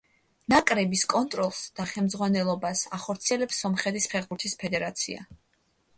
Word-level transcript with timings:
ნაკრების 0.53 1.03
კონტროლს 1.11 1.59
და 1.79 1.85
ხელმძღვანელობას 1.91 2.83
ახორციელებს 3.01 3.61
სომხეთის 3.67 4.09
ფეხბურთის 4.15 4.61
ფედერაცია. 4.65 5.29